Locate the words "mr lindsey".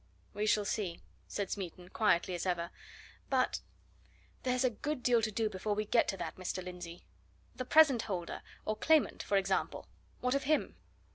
6.37-7.03